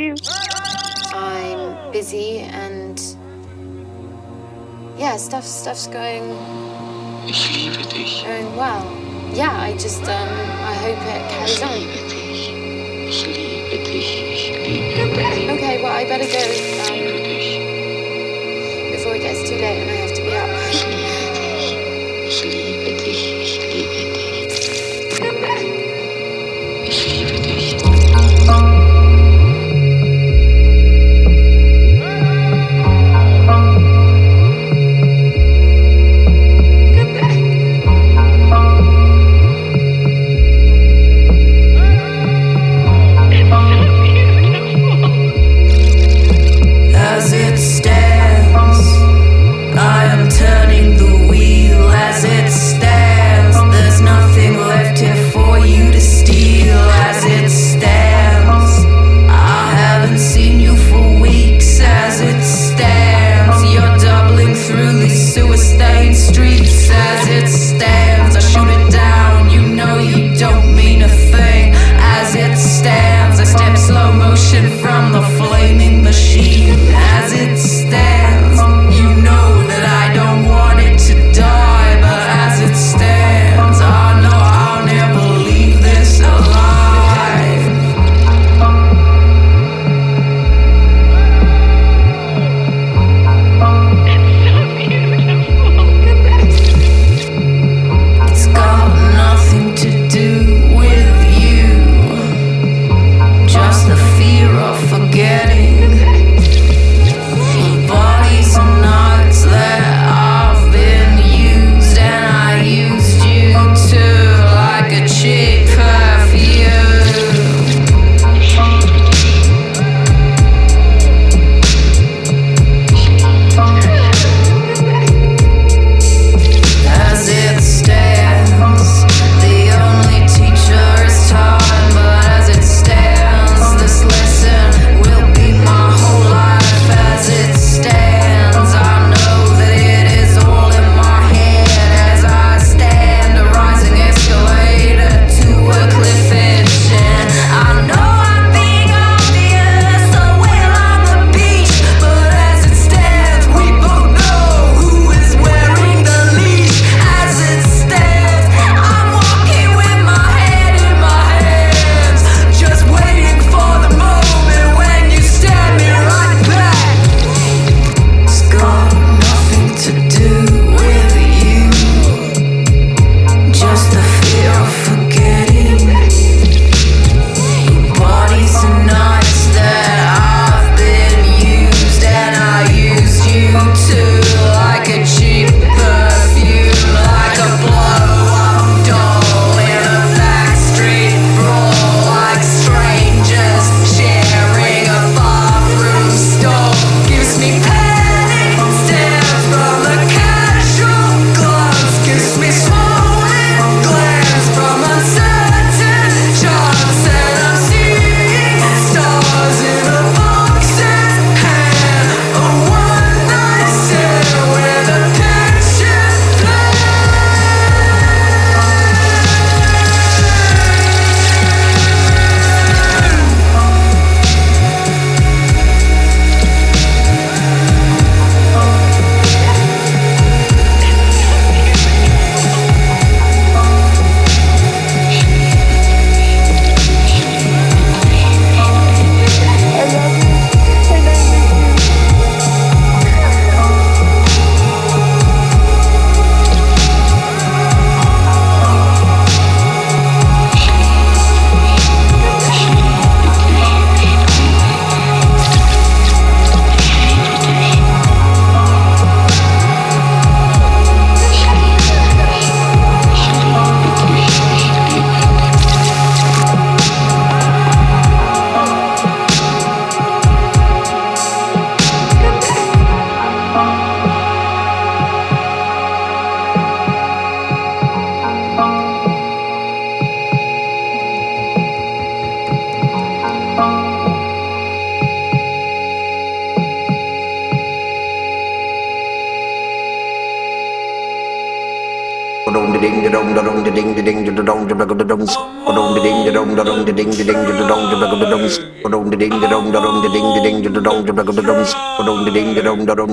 you? 0.00 0.14
I'm 1.12 1.92
busy 1.92 2.38
and 2.38 2.98
yeah, 4.96 5.16
stuff 5.16 5.44
stuff's 5.44 5.86
going. 5.86 6.24
Ich 7.26 7.52
liebe 7.52 7.86
dich. 7.88 8.24
Going 8.24 8.56
well. 8.56 8.84
Yeah, 9.32 9.52
I 9.52 9.72
just 9.74 10.02
um, 10.02 10.28
I 10.64 10.74
hope 10.74 10.98
it 10.98 11.30
carries 11.30 11.62
on. 11.62 11.76
Ich 11.76 11.84
liebe 11.84 12.08
dich. 12.08 12.48
Ich 13.08 13.26
liebe 13.26 13.84
dich. 13.84 14.10
Ich 14.32 14.50
liebe 14.50 15.16
dich. 15.16 15.50
Okay, 15.50 15.82
well 15.82 15.92
I 15.92 16.04
better 16.04 16.24
go. 16.24 16.79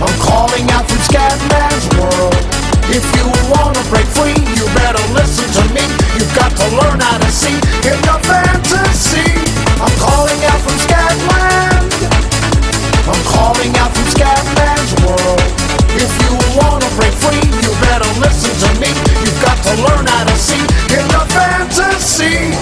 I'm 0.00 0.18
calling 0.20 0.70
out 0.70 0.88
from 0.88 0.98
Scatman's 0.98 1.86
world. 1.98 2.51
If 2.92 3.08
you 3.16 3.24
wanna 3.48 3.80
break 3.88 4.04
free, 4.12 4.36
you 4.36 4.68
better 4.76 5.00
listen 5.16 5.48
to 5.48 5.64
me. 5.72 5.80
You've 6.12 6.34
got 6.36 6.52
to 6.60 6.66
learn 6.76 7.00
how 7.00 7.16
to 7.16 7.30
see 7.32 7.56
in 7.88 7.96
your 8.04 8.20
fantasy. 8.20 9.32
I'm 9.80 9.96
calling 9.96 10.36
out 10.44 10.60
from 10.60 10.76
Scatland. 10.76 11.88
I'm 13.08 13.22
calling 13.32 13.72
out 13.80 13.96
from 13.96 14.04
Scatman's 14.12 14.92
world. 15.08 15.40
If 15.96 16.12
you 16.20 16.36
wanna 16.52 16.84
break 17.00 17.16
free, 17.16 17.40
you 17.64 17.72
better 17.80 18.12
listen 18.20 18.52
to 18.60 18.70
me. 18.76 18.92
You've 19.24 19.40
got 19.40 19.56
to 19.64 19.72
learn 19.80 20.04
how 20.04 20.28
to 20.28 20.36
see 20.36 20.60
in 20.92 21.04
your 21.08 21.24
fantasy. 21.32 22.52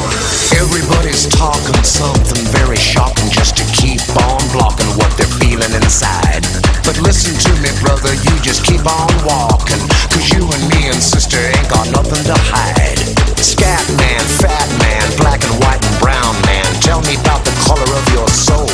Everybody's 0.54 1.26
talking 1.26 1.82
something 1.82 2.46
very 2.54 2.78
shocking 2.78 3.30
just 3.30 3.56
to 3.58 3.64
keep 3.74 3.98
on 4.30 4.38
blocking 4.54 4.94
what 4.94 5.10
they're 5.18 5.34
feeling 5.42 5.74
inside. 5.74 6.46
But 6.86 7.02
listen 7.02 7.34
to 7.34 7.52
me, 7.58 7.74
brother, 7.82 8.14
you 8.14 8.38
just 8.46 8.64
keep 8.64 8.86
on 8.86 9.10
walking. 9.26 9.89
You 10.30 10.46
and 10.46 10.64
me 10.70 10.86
and 10.86 11.02
sister 11.02 11.38
ain't 11.38 11.68
got 11.68 11.90
nothing 11.90 12.22
to 12.24 12.36
hide. 12.38 12.98
Scat 13.38 13.82
man, 13.98 14.22
fat 14.38 14.68
man, 14.78 15.02
black 15.18 15.42
and 15.42 15.54
white 15.62 15.82
and 15.82 15.96
brown 15.98 16.34
man, 16.46 16.66
tell 16.80 17.00
me 17.02 17.18
about 17.18 17.44
the 17.44 17.54
color 17.66 17.90
of 17.98 18.04
your 18.14 18.28
soul. 18.28 18.70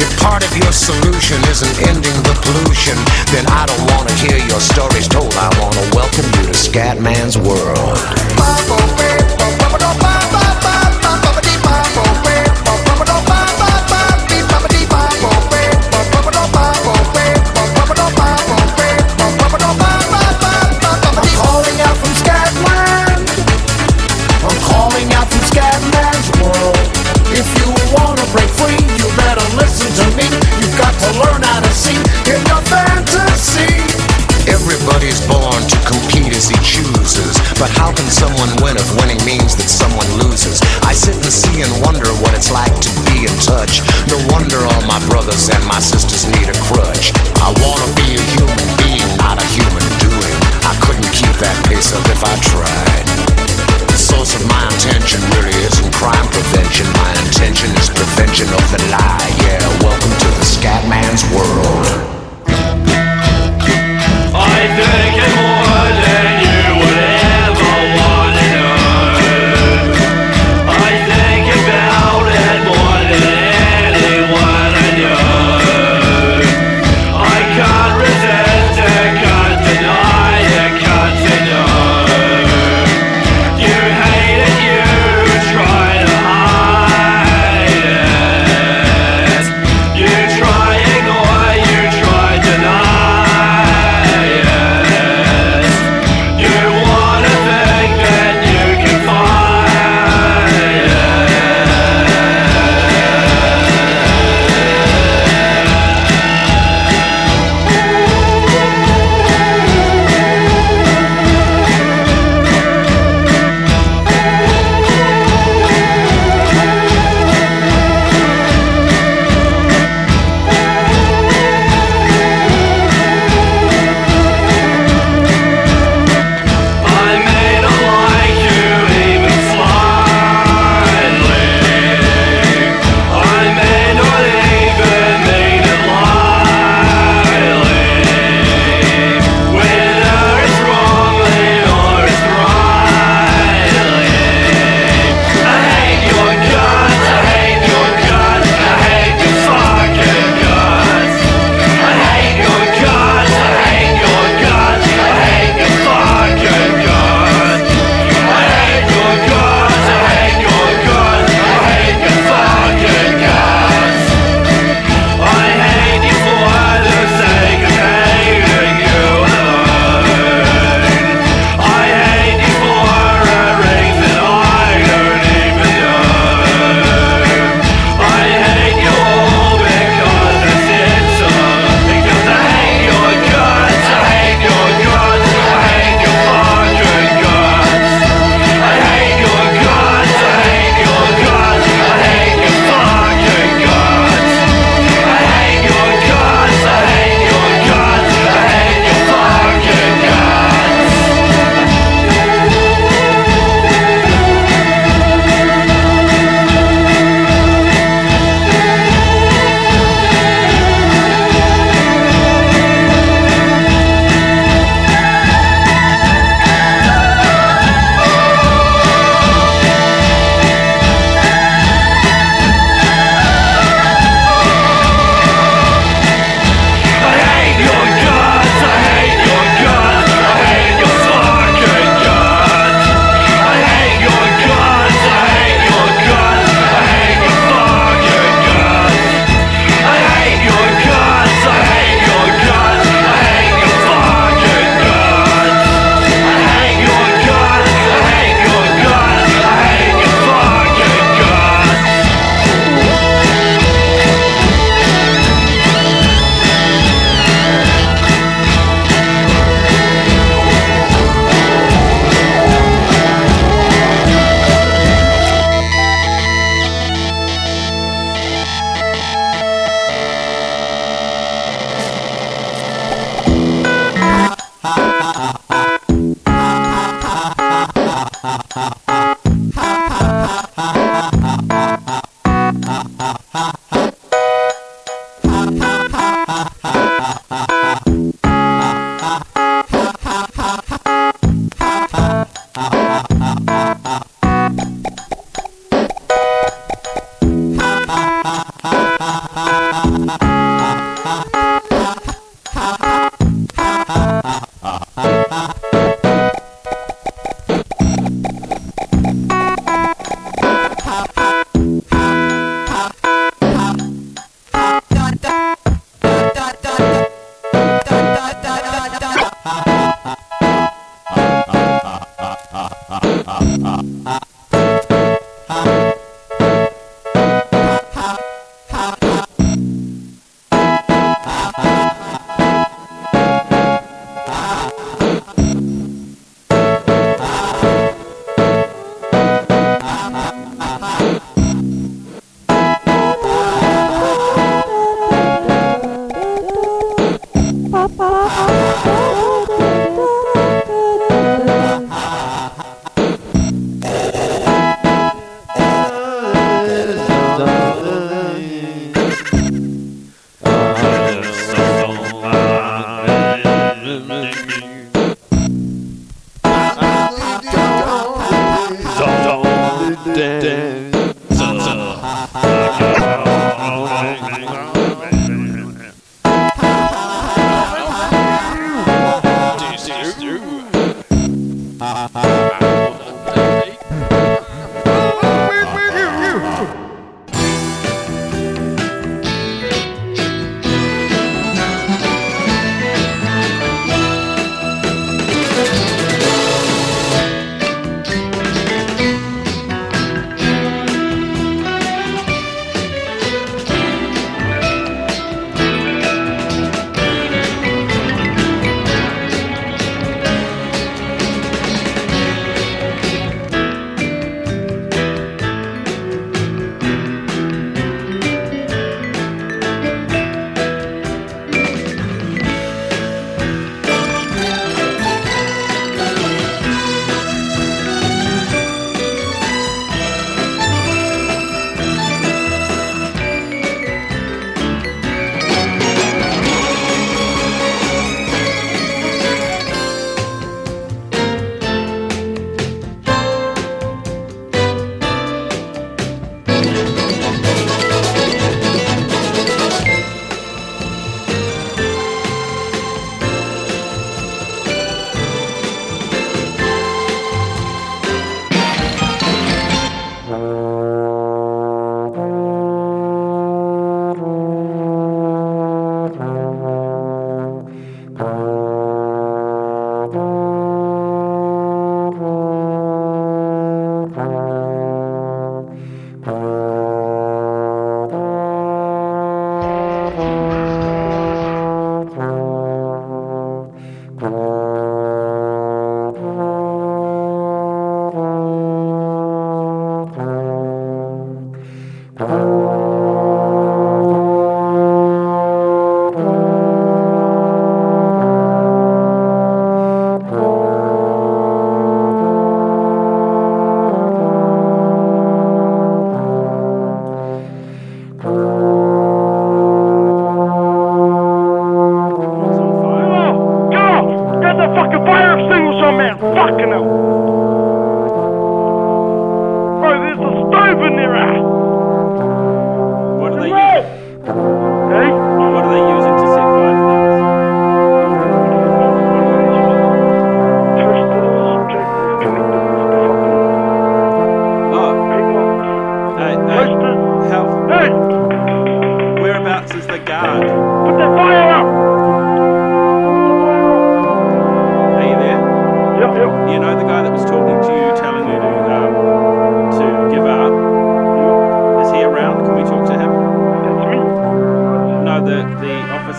If 0.00 0.08
part 0.18 0.40
of 0.44 0.52
your 0.56 0.72
solution 0.72 1.36
isn't 1.50 1.76
ending 1.88 2.16
the 2.24 2.34
pollution, 2.40 2.96
then 3.32 3.44
I 3.52 3.66
don't 3.66 3.84
wanna 3.92 4.12
hear 4.16 4.38
your 4.48 4.60
stories 4.60 5.08
told. 5.08 5.34
I 5.34 5.52
wanna 5.60 5.84
welcome 5.92 6.24
you 6.40 6.48
to 6.48 6.56
Scatman's 6.56 7.36
world. 7.36 7.98
I'm 8.40 9.39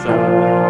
the 0.04 0.61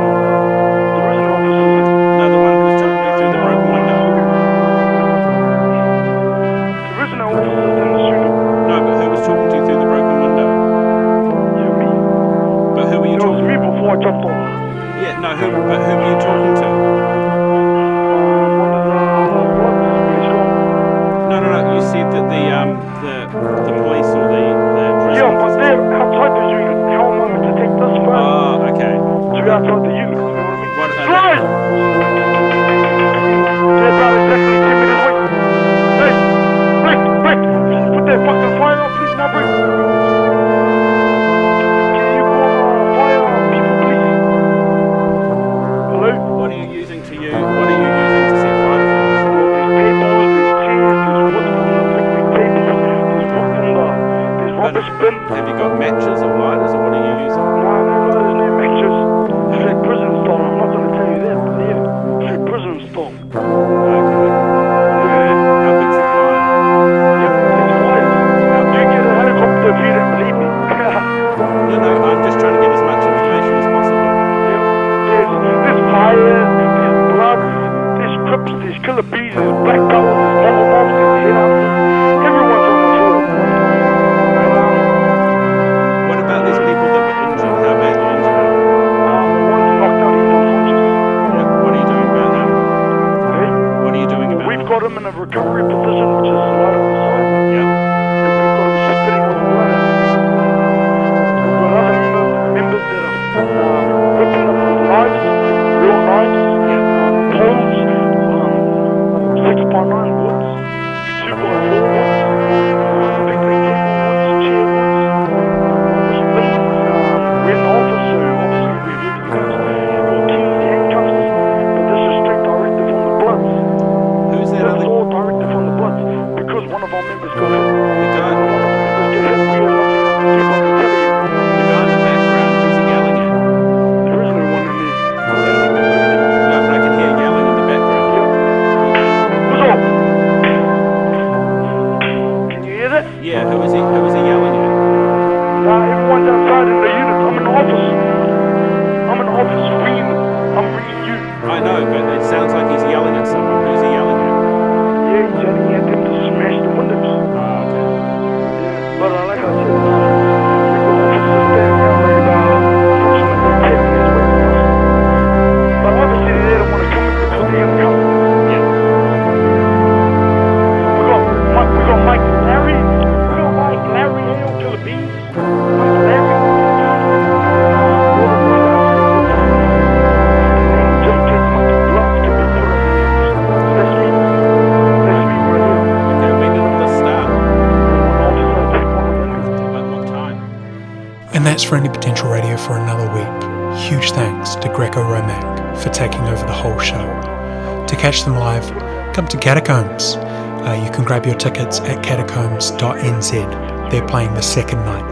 the 204.42 204.48
second 204.48 204.84
night 204.86 205.04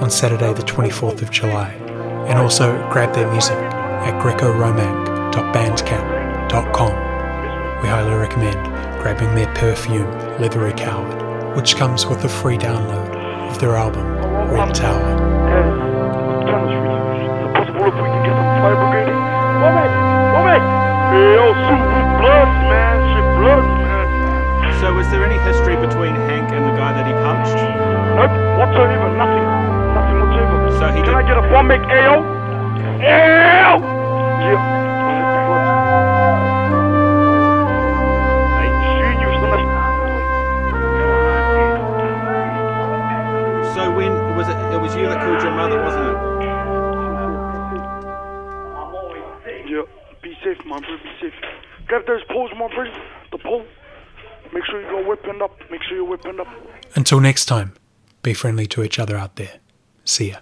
on 0.00 0.08
Saturday, 0.08 0.54
the 0.54 0.62
24th 0.62 1.20
of 1.20 1.32
July. 1.32 1.72
And 2.28 2.38
also 2.38 2.76
grab 2.88 3.12
their 3.14 3.28
music 3.32 3.56
at 3.56 4.22
grecoromank.bandcamp.com. 4.22 6.92
We 7.82 7.88
highly 7.88 8.14
recommend 8.14 8.64
grabbing 9.02 9.34
their 9.34 9.52
perfume, 9.56 10.08
Leathery 10.40 10.72
Coward, 10.74 11.56
which 11.56 11.74
comes 11.74 12.06
with 12.06 12.24
a 12.24 12.28
free 12.28 12.58
download 12.58 13.08
of 13.50 13.58
their 13.58 13.74
album, 13.74 14.06
Red 14.54 14.72
Tower. 14.72 15.35
He 30.96 31.02
Can 31.02 31.12
did- 31.12 31.14
I 31.14 31.22
get 31.28 31.36
a 31.36 31.42
bomb 31.52 31.66
make 31.68 31.80
AO? 31.82 32.16
AO! 33.04 33.78
Yeah. 34.46 34.60
Hey, 38.56 38.70
seeing 38.82 39.20
you, 39.20 39.30
son 39.40 39.50
of- 39.56 39.66
So 43.74 43.82
when 43.96 44.12
was 44.36 44.48
it? 44.48 44.56
It 44.74 44.80
was 44.80 44.94
you 44.96 45.06
that 45.08 45.20
killed 45.20 45.42
your 45.42 45.52
mother, 45.52 45.78
wasn't 45.82 46.06
it? 46.08 46.16
Yeah, 49.68 49.82
be 50.22 50.32
safe, 50.44 50.58
my 50.64 50.78
bro, 50.78 50.96
be 50.96 51.10
safe. 51.20 51.34
Grab 51.88 52.06
those 52.06 52.22
poles, 52.30 52.50
my 52.58 52.68
bro. 52.74 52.84
The 53.32 53.38
pole. 53.38 53.64
Make 54.52 54.64
sure 54.64 54.80
you 54.80 54.88
go 54.88 55.02
whipping 55.08 55.42
up. 55.42 55.50
Make 55.70 55.82
sure 55.82 55.96
you're 55.96 56.06
whipping 56.08 56.38
up. 56.40 56.46
Until 56.94 57.20
next 57.20 57.44
time, 57.46 57.74
be 58.22 58.32
friendly 58.32 58.66
to 58.68 58.82
each 58.82 58.98
other 58.98 59.16
out 59.16 59.36
there. 59.36 59.58
See 60.04 60.30
ya. 60.30 60.36